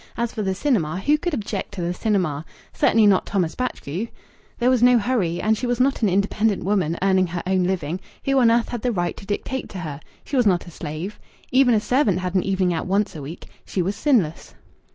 As 0.17 0.33
for 0.33 0.41
the 0.41 0.55
cinema, 0.55 0.99
who 0.99 1.15
could 1.15 1.35
object 1.35 1.73
to 1.75 1.81
the 1.81 1.93
cinema? 1.93 2.43
Certainly 2.73 3.05
not 3.05 3.27
Thomas 3.27 3.53
Batchgrew! 3.53 4.07
There 4.57 4.71
was 4.71 4.81
no 4.81 4.97
hurry. 4.97 5.39
And 5.39 5.51
was 5.61 5.77
she 5.77 5.83
not 5.83 6.01
an 6.01 6.09
independent 6.09 6.63
woman, 6.63 6.97
earning 7.03 7.27
her 7.27 7.43
own 7.45 7.65
living? 7.65 7.99
Who 8.25 8.39
on 8.39 8.49
earth 8.49 8.69
had 8.69 8.81
the 8.81 8.91
right 8.91 9.15
to 9.15 9.27
dictate 9.27 9.69
to 9.69 9.77
her? 9.77 9.99
She 10.25 10.35
was 10.35 10.47
not 10.47 10.65
a 10.65 10.71
slave. 10.71 11.19
Even 11.51 11.75
a 11.75 11.79
servant 11.79 12.17
had 12.17 12.33
an 12.33 12.41
evening 12.41 12.73
out 12.73 12.87
once 12.87 13.15
a 13.15 13.21
week. 13.21 13.45
She 13.63 13.83
was 13.83 13.95
sinless.... 13.95 14.55